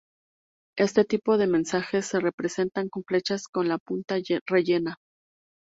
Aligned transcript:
Este 0.79 1.05
tipo 1.05 1.37
de 1.37 1.45
mensajes 1.45 2.07
se 2.07 2.19
representan 2.19 2.89
con 2.89 3.03
flechas 3.03 3.47
con 3.47 3.67
la 3.67 3.77
punta 3.77 4.15
rellena. 4.47 4.95